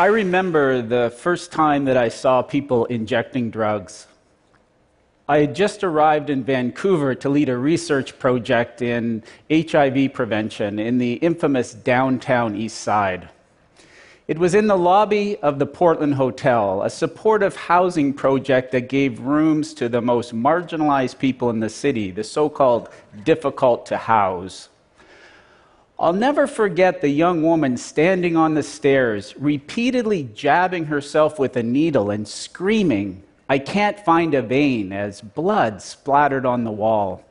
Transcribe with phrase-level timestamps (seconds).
[0.00, 4.06] I remember the first time that I saw people injecting drugs.
[5.28, 10.98] I had just arrived in Vancouver to lead a research project in HIV prevention in
[10.98, 13.28] the infamous downtown East Side.
[14.28, 19.18] It was in the lobby of the Portland Hotel, a supportive housing project that gave
[19.18, 22.88] rooms to the most marginalized people in the city, the so called
[23.24, 24.68] difficult to house.
[26.00, 31.62] I'll never forget the young woman standing on the stairs, repeatedly jabbing herself with a
[31.62, 37.24] needle and screaming, I can't find a vein, as blood splattered on the wall.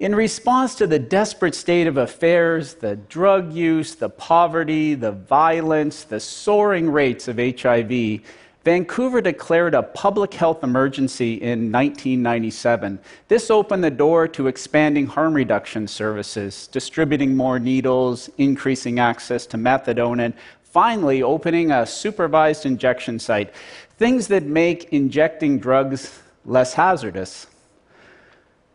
[0.00, 6.02] In response to the desperate state of affairs, the drug use, the poverty, the violence,
[6.02, 8.20] the soaring rates of HIV,
[8.66, 12.98] Vancouver declared a public health emergency in 1997.
[13.28, 19.56] This opened the door to expanding harm reduction services, distributing more needles, increasing access to
[19.56, 23.54] methadone, and finally opening a supervised injection site.
[23.98, 27.46] Things that make injecting drugs less hazardous.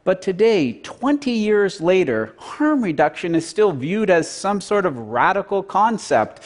[0.06, 5.62] But today, 20 years later, harm reduction is still viewed as some sort of radical
[5.62, 6.42] concept.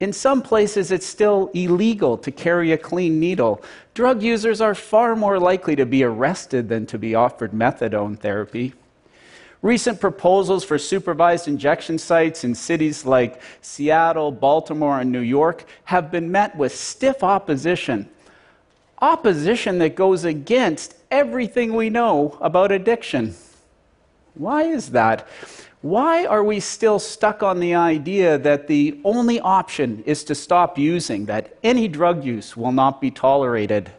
[0.00, 3.62] In some places, it's still illegal to carry a clean needle.
[3.94, 8.74] Drug users are far more likely to be arrested than to be offered methadone therapy.
[9.60, 16.12] Recent proposals for supervised injection sites in cities like Seattle, Baltimore, and New York have
[16.12, 18.08] been met with stiff opposition.
[19.00, 23.34] Opposition that goes against everything we know about addiction.
[24.34, 25.26] Why is that?
[25.80, 30.76] Why are we still stuck on the idea that the only option is to stop
[30.76, 33.92] using, that any drug use will not be tolerated?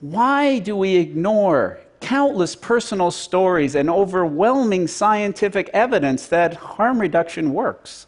[0.00, 8.06] Why do we ignore countless personal stories and overwhelming scientific evidence that harm reduction works?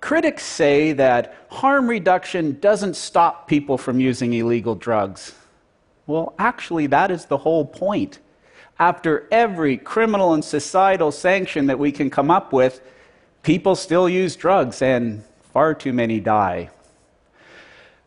[0.00, 5.34] Critics say that harm reduction doesn't stop people from using illegal drugs.
[6.06, 8.18] Well, actually, that is the whole point
[8.82, 12.80] after every criminal and societal sanction that we can come up with,
[13.44, 15.22] people still use drugs and
[15.52, 16.68] far too many die.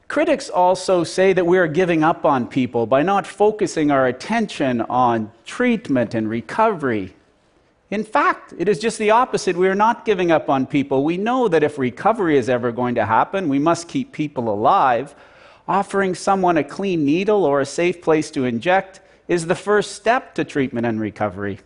[0.09, 4.81] Critics also say that we are giving up on people by not focusing our attention
[4.81, 7.16] on treatment and recovery.
[7.90, 9.56] In fact, it is just the opposite.
[9.56, 11.06] We are not giving up on people.
[11.06, 15.16] We know that if recovery is ever going to happen, we must keep people alive.
[15.69, 20.36] Offering someone a clean needle or a safe place to inject is the first step
[20.36, 21.59] to treatment and recovery.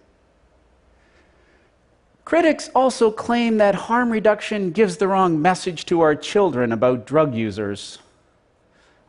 [2.26, 7.34] Critics also claim that harm reduction gives the wrong message to our children about drug
[7.34, 7.98] users.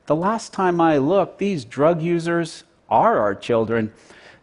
[0.06, 3.92] The last time I looked, these drug users are our children.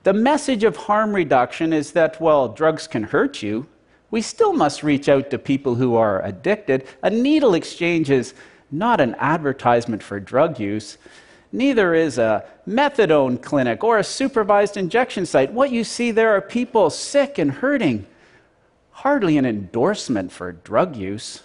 [0.03, 3.68] The message of harm reduction is that while drugs can hurt you,
[4.09, 6.88] we still must reach out to people who are addicted.
[7.03, 8.34] A needle exchange is
[8.72, 10.97] not an advertisement for drug use.
[11.51, 15.53] Neither is a methadone clinic or a supervised injection site.
[15.53, 18.05] What you see there are people sick and hurting.
[18.91, 21.43] Hardly an endorsement for drug use.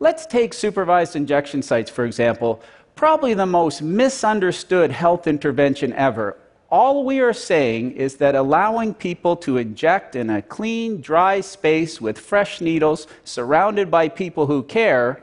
[0.00, 2.60] Let's take supervised injection sites, for example.
[2.96, 6.36] Probably the most misunderstood health intervention ever.
[6.70, 12.00] All we are saying is that allowing people to inject in a clean, dry space
[12.00, 15.22] with fresh needles, surrounded by people who care,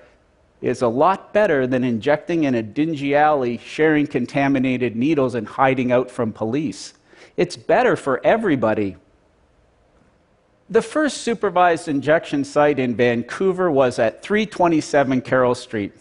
[0.61, 5.91] is a lot better than injecting in a dingy alley, sharing contaminated needles, and hiding
[5.91, 6.93] out from police.
[7.37, 8.97] It's better for everybody.
[10.69, 15.93] The first supervised injection site in Vancouver was at 327 Carrall Street.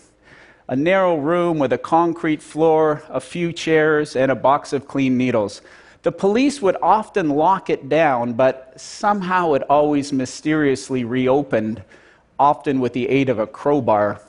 [0.68, 5.16] A narrow room with a concrete floor, a few chairs, and a box of clean
[5.16, 5.62] needles.
[6.02, 11.82] The police would often lock it down, but somehow it always mysteriously reopened,
[12.38, 14.20] often with the aid of a crowbar.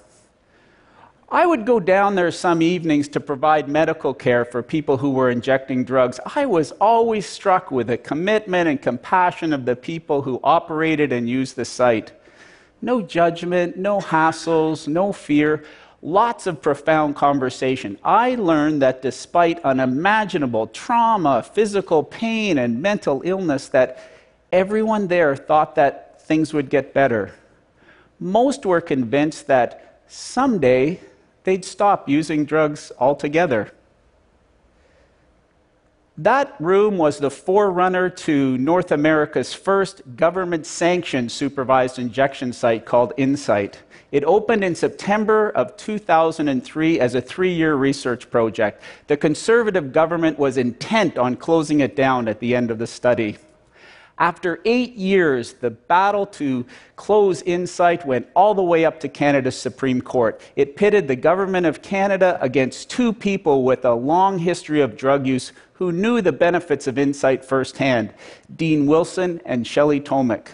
[1.31, 5.29] I would go down there some evenings to provide medical care for people who were
[5.29, 6.19] injecting drugs.
[6.35, 11.29] I was always struck with the commitment and compassion of the people who operated and
[11.29, 12.13] used the site.
[12.81, 15.63] No judgment, no hassles, no fear,
[16.01, 17.99] lots of profound conversation.
[18.03, 23.99] I learned that despite unimaginable trauma, physical pain, and mental illness, that
[24.51, 27.35] everyone there thought that things would get better.
[28.19, 30.99] Most were convinced that someday
[31.49, 33.71] they'd stop using drugs altogether.
[36.15, 43.13] That room was the forerunner to North America's first government sanctioned supervised injection site called
[43.17, 43.79] Insite.
[44.11, 48.83] It opened in September of 2003 as a three year research project.
[49.07, 53.39] The conservative government was intent on closing it down at the end of the study.
[54.19, 56.65] After eight years, the battle to
[56.97, 60.41] close Insite went all the way up to Canada's Supreme Court.
[60.57, 65.25] It pitted the government of Canada against two people with a long history of drug
[65.25, 68.13] use who knew the benefits of Insite firsthand
[68.53, 70.49] Dean Wilson and Shelley Tomic.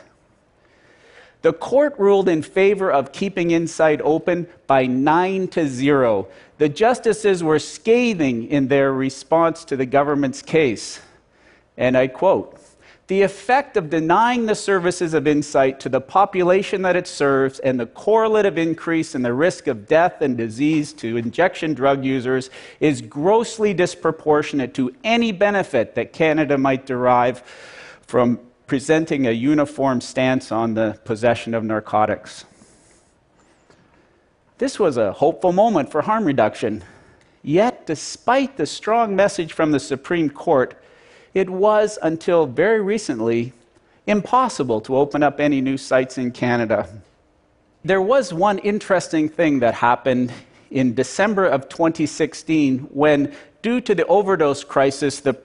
[1.41, 6.27] The court ruled in favor of keeping Insite open by 9 to 0.
[6.59, 10.99] The justices were scathing in their response to the government's case.
[11.77, 12.59] And I quote
[13.07, 17.79] The effect of denying the services of Insite to the population that it serves and
[17.79, 22.49] the correlative increase in the risk of death and disease to injection drug users
[22.79, 27.43] is grossly disproportionate to any benefit that Canada might derive
[28.01, 32.45] from presenting a uniform stance on the possession of narcotics.
[34.57, 36.83] This was a hopeful moment for harm reduction.
[37.43, 40.75] Yet, despite the strong message from the Supreme Court,
[41.35, 43.53] it was until very recently
[44.07, 46.89] impossible to open up any new sites in Canada.
[47.83, 50.33] There was one interesting thing that happened
[50.71, 55.37] in December of 2016 when, due to the overdose crisis, the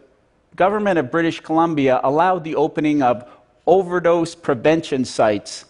[0.57, 3.29] government of British Columbia allowed the opening of
[3.67, 5.67] overdose prevention sites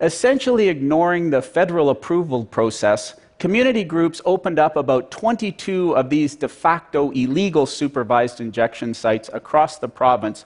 [0.00, 6.48] Essentially ignoring the federal approval process, community groups opened up about 22 of these de
[6.48, 10.44] facto illegal supervised injection sites across the province.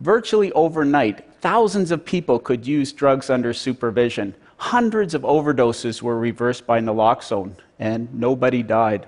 [0.00, 4.34] Virtually overnight, thousands of people could use drugs under supervision.
[4.56, 9.06] Hundreds of overdoses were reversed by naloxone, and nobody died.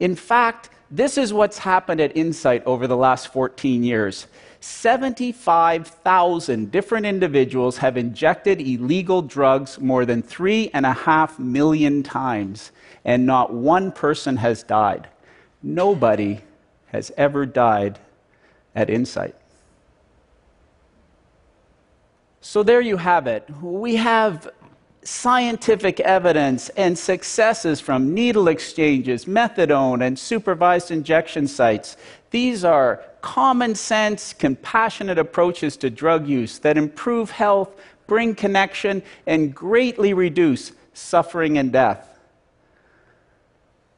[0.00, 4.28] In fact, this is what's happened at Insite over the last 14 years.
[4.60, 12.72] 75,000 different individuals have injected illegal drugs more than three and a half million times,
[13.04, 15.08] and not one person has died.
[15.62, 16.40] Nobody
[16.86, 17.98] has ever died
[18.74, 19.36] at Insite.
[22.40, 23.48] So there you have it.
[23.60, 24.48] We have
[25.06, 31.96] scientific evidence and successes from needle exchanges, methadone, and supervised injection sites.
[32.30, 39.54] These are common sense, compassionate approaches to drug use that improve health, bring connection, and
[39.54, 42.18] greatly reduce suffering and death.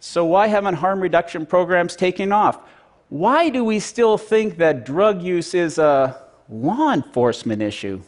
[0.01, 2.61] So, why haven't harm reduction programs taken off?
[3.09, 6.21] Why do we still think that drug use is a
[6.51, 8.03] law enforcement issue?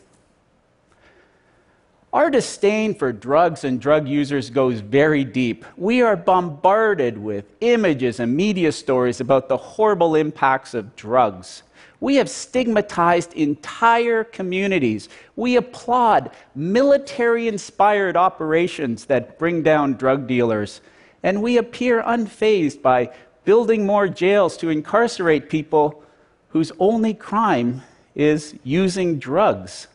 [2.13, 5.65] Our disdain for drugs and drug users goes very deep.
[5.77, 11.63] We are bombarded with images and media stories about the horrible impacts of drugs.
[12.01, 15.09] We have stigmatized entire communities.
[15.37, 20.81] We applaud military inspired operations that bring down drug dealers.
[21.23, 23.15] And we appear unfazed by
[23.45, 26.03] building more jails to incarcerate people
[26.49, 27.83] whose only crime
[28.17, 29.87] is using drugs.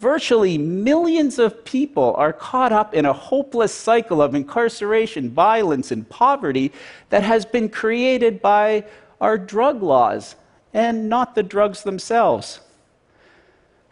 [0.00, 6.08] Virtually millions of people are caught up in a hopeless cycle of incarceration, violence, and
[6.08, 6.72] poverty
[7.10, 8.84] that has been created by
[9.20, 10.36] our drug laws
[10.74, 12.60] and not the drugs themselves.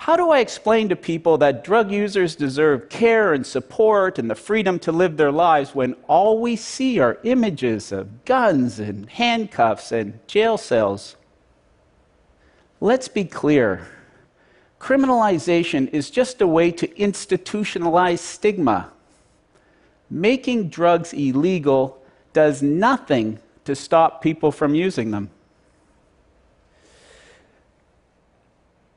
[0.01, 4.35] How do I explain to people that drug users deserve care and support and the
[4.35, 9.93] freedom to live their lives when all we see are images of guns and handcuffs
[9.93, 11.17] and jail cells?
[12.81, 13.87] Let's be clear
[14.81, 18.91] criminalization is just a way to institutionalize stigma.
[20.09, 25.31] Making drugs illegal does nothing to stop people from using them.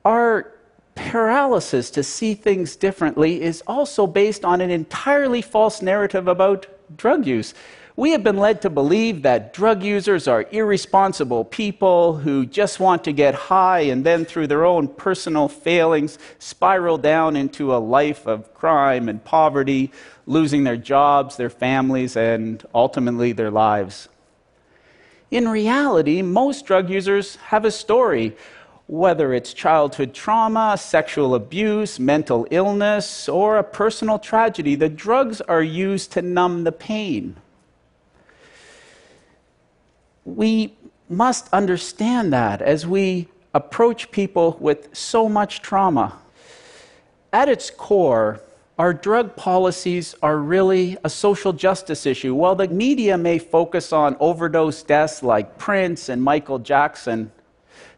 [0.05, 0.53] Our
[0.95, 6.65] paralysis to see things differently is also based on an entirely false narrative about
[6.97, 7.53] drug use.
[7.95, 13.03] We have been led to believe that drug users are irresponsible people who just want
[13.03, 18.25] to get high and then, through their own personal failings, spiral down into a life
[18.25, 19.91] of crime and poverty,
[20.25, 24.09] losing their jobs, their families, and ultimately their lives.
[25.29, 28.35] In reality, most drug users have a story,
[28.87, 34.73] whether it's childhood trauma, sexual abuse, mental illness, or a personal tragedy.
[34.73, 37.35] The drugs are used to numb the pain
[40.25, 40.73] we
[41.09, 46.19] must understand that as we approach people with so much trauma.
[47.31, 48.41] At its core,
[48.79, 52.33] our drug policies are really a social justice issue.
[52.33, 57.31] While the media may focus on overdose deaths like Prince and Michael Jackson,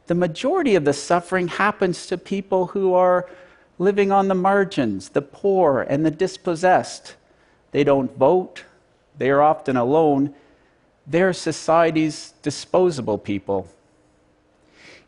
[0.07, 3.29] the majority of the suffering happens to people who are
[3.79, 7.15] living on the margins, the poor and the dispossessed.
[7.71, 8.63] They don't vote,
[9.17, 10.33] they are often alone,
[11.07, 13.67] they're society's disposable people.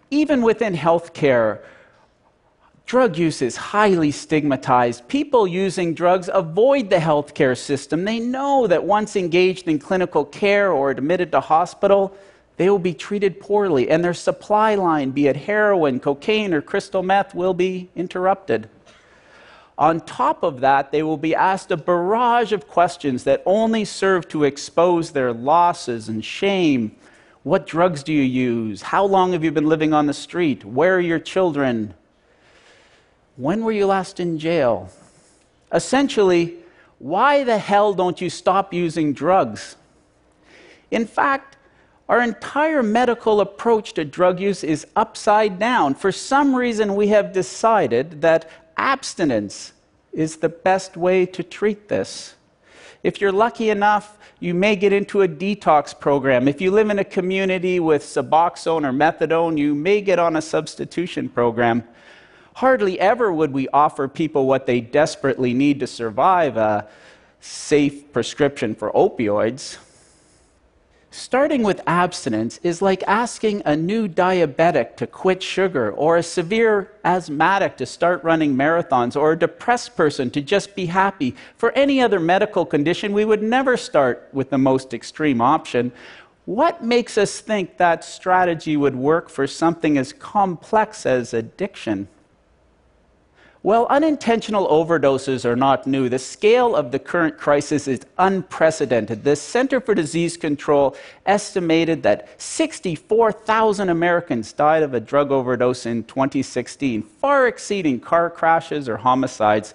[0.10, 1.60] Even within healthcare,
[2.86, 5.08] drug use is highly stigmatized.
[5.08, 8.06] People using drugs avoid the healthcare system.
[8.06, 12.16] They know that once engaged in clinical care or admitted to hospital,
[12.58, 17.04] they will be treated poorly, and their supply line, be it heroin, cocaine, or crystal
[17.04, 18.68] meth, will be interrupted.
[19.78, 24.28] On top of that, they will be asked a barrage of questions that only serve
[24.30, 26.96] to expose their losses and shame.
[27.44, 28.82] What drugs do you use?
[28.82, 30.66] How long have you been living on the street?
[30.66, 31.94] Where are your children?
[33.36, 34.90] When were you last in jail?
[35.72, 36.56] Essentially,
[36.98, 39.76] why the hell don't you stop using drugs?
[40.90, 41.56] In fact,
[42.10, 45.94] our entire medical approach to drug use is upside down.
[45.94, 49.74] For some reason, we have decided that abstinence
[50.14, 52.36] is the best way to treat this.
[53.04, 56.48] If you're lucky enough, you may get into a detox program.
[56.48, 60.42] If you live in a community with Suboxone or Methadone, you may get on a
[60.42, 61.84] substitution program.
[62.56, 66.88] Hardly ever would we offer people what they desperately need to survive a
[67.40, 69.78] safe prescription for opioids.
[71.10, 76.92] Starting with abstinence is like asking a new diabetic to quit sugar, or a severe
[77.06, 81.34] asthmatic to start running marathons, or a depressed person to just be happy.
[81.56, 85.94] For any other medical condition, we would never start with the most extreme option.
[86.44, 92.10] What makes us think that strategy would work for something as complex as addiction?
[93.64, 96.10] Well, unintentional overdoses are not new.
[96.10, 99.24] The scale of the current crisis is unprecedented.
[99.24, 100.96] The Center for Disease Control
[101.26, 108.88] estimated that 64,000 Americans died of a drug overdose in 2016, far exceeding car crashes
[108.88, 109.74] or homicides.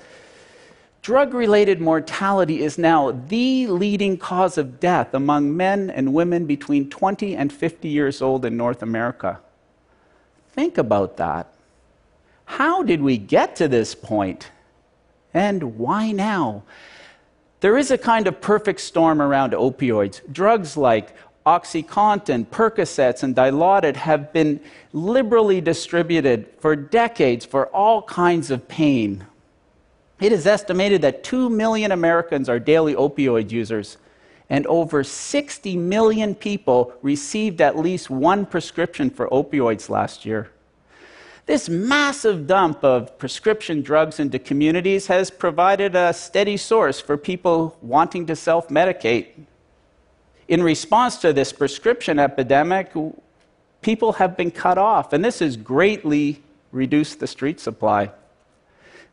[1.02, 6.88] Drug related mortality is now the leading cause of death among men and women between
[6.88, 9.40] 20 and 50 years old in North America.
[10.52, 11.52] Think about that.
[12.56, 14.50] How did we get to this point?
[15.32, 16.64] And why now?
[17.60, 20.20] There is a kind of perfect storm around opioids.
[20.30, 21.16] Drugs like
[21.46, 24.60] OxyContin, Percocets, and Dilaudid have been
[24.92, 29.24] liberally distributed for decades for all kinds of pain.
[30.20, 33.96] It is estimated that 2 million Americans are daily opioid users,
[34.50, 40.51] and over 60 million people received at least one prescription for opioids last year.
[41.46, 47.76] This massive dump of prescription drugs into communities has provided a steady source for people
[47.82, 49.26] wanting to self medicate.
[50.46, 52.92] In response to this prescription epidemic,
[53.80, 58.10] people have been cut off, and this has greatly reduced the street supply.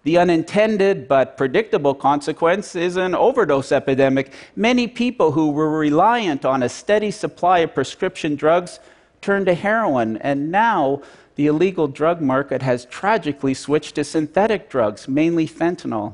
[0.03, 4.33] The unintended but predictable consequence is an overdose epidemic.
[4.55, 8.79] Many people who were reliant on a steady supply of prescription drugs
[9.21, 11.01] turned to heroin, and now
[11.39, 16.13] the illegal drug market has tragically switched to synthetic drugs, mainly fentanyl.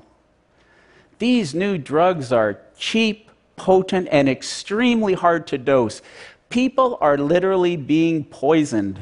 [1.18, 6.04] These new drugs are cheap, potent, and extremely hard to dose.
[6.50, 9.00] People are literally being poisoned.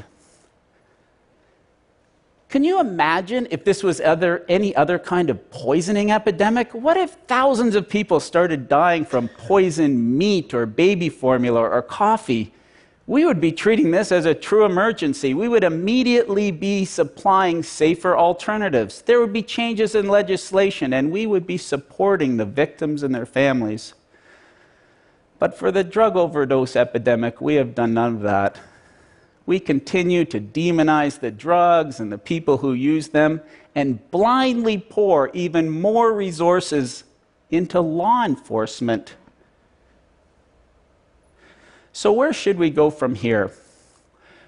[2.47, 6.73] Can you imagine if this was other, any other kind of poisoning epidemic?
[6.73, 12.53] What if thousands of people started dying from poisoned meat or baby formula or coffee?
[13.05, 15.33] We would be treating this as a true emergency.
[15.33, 19.01] We would immediately be supplying safer alternatives.
[19.01, 23.25] There would be changes in legislation, and we would be supporting the victims and their
[23.25, 23.93] families.
[25.37, 28.59] But for the drug overdose epidemic, we have done none of that.
[29.45, 33.41] We continue to demonize the drugs and the people who use them
[33.75, 37.03] and blindly pour even more resources
[37.51, 39.15] into law enforcement
[41.93, 43.51] so, where should we go from here?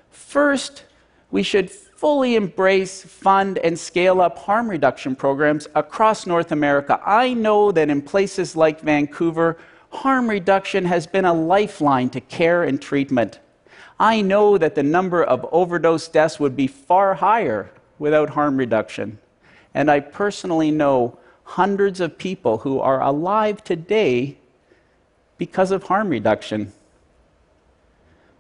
[0.10, 0.84] First,
[1.30, 7.00] we should fully embrace, fund, and scale up harm reduction programs across North America.
[7.06, 9.58] I know that in places like Vancouver,
[9.92, 13.40] harm reduction has been a lifeline to care and treatment.
[14.00, 19.20] I know that the number of overdose deaths would be far higher without harm reduction.
[19.74, 24.38] And I personally know hundreds of people who are alive today
[25.38, 26.74] because of harm reduction.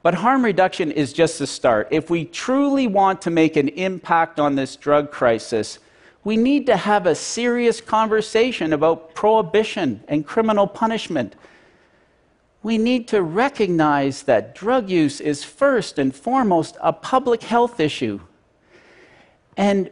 [0.05, 1.87] But harm reduction is just the start.
[1.89, 5.79] If we truly want to make an impact on this drug crisis,
[6.23, 11.35] we need to have a serious conversation about prohibition and criminal punishment.
[12.61, 18.19] We need to recognize that drug use is first and foremost a public health issue
[19.57, 19.89] and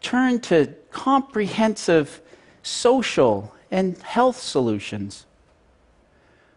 [0.00, 2.20] turn to comprehensive
[2.62, 5.25] social and health solutions.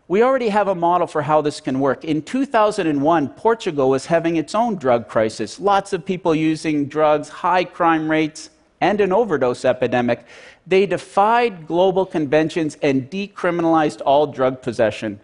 [0.09, 2.03] We already have a model for how this can work.
[2.03, 5.59] In 2001, Portugal was having its own drug crisis.
[5.59, 8.49] Lots of people using drugs, high crime rates,
[8.81, 10.25] and an overdose epidemic.
[10.65, 15.19] They defied global conventions and decriminalized all drug possession.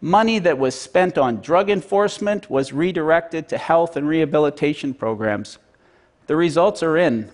[0.00, 5.58] Money that was spent on drug enforcement was redirected to health and rehabilitation programs.
[6.28, 7.30] The results are in.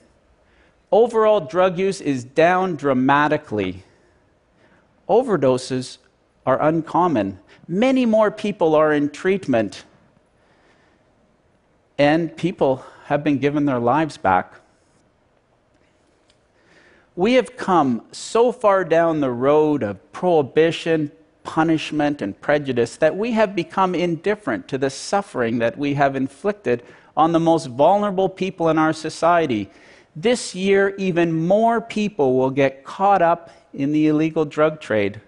[0.90, 3.84] Overall drug use is down dramatically.
[5.08, 5.98] Overdoses
[6.46, 7.38] are uncommon.
[7.66, 9.84] Many more people are in treatment,
[11.98, 14.54] and people have been given their lives back.
[17.16, 21.12] We have come so far down the road of prohibition,
[21.44, 26.82] punishment, and prejudice that we have become indifferent to the suffering that we have inflicted
[27.16, 29.70] on the most vulnerable people in our society.
[30.16, 35.20] This year, even more people will get caught up in the illegal drug trade.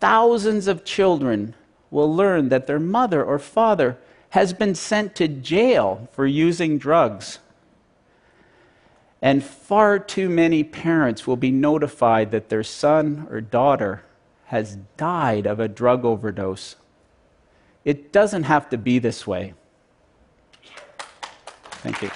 [0.00, 1.54] Thousands of children
[1.90, 3.98] will learn that their mother or father
[4.30, 7.38] has been sent to jail for using drugs.
[9.20, 14.04] And far too many parents will be notified that their son or daughter
[14.46, 16.76] has died of a drug overdose.
[17.84, 19.54] It doesn't have to be this way.
[21.82, 22.10] Thank you.